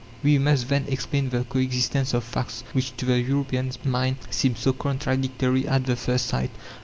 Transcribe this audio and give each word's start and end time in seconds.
We 0.23 0.39
must 0.39 0.67
then 0.69 0.85
explain 0.87 1.29
the 1.29 1.43
coexistence 1.43 2.15
of 2.15 2.23
facts 2.23 2.63
which, 2.73 2.97
to 2.97 3.05
the 3.05 3.19
European 3.21 3.69
mind, 3.85 4.15
seem 4.31 4.55
so 4.55 4.73
contradictory 4.73 5.67
at 5.67 5.85
the 5.85 5.95
first 5.95 6.25
sight. 6.25 6.49